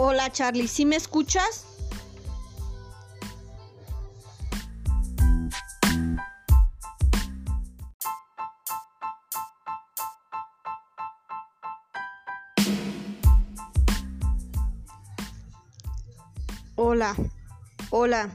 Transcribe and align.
Hola 0.00 0.30
Charlie, 0.30 0.68
¿sí 0.68 0.86
me 0.86 0.94
escuchas? 0.94 1.64
Hola, 16.76 17.16
hola. 17.90 18.30